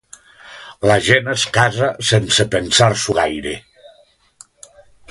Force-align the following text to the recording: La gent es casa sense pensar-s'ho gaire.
La 0.91 0.95
gent 1.09 1.29
es 1.33 1.43
casa 1.59 1.91
sense 2.13 2.49
pensar-s'ho 2.57 3.19
gaire. 3.23 3.57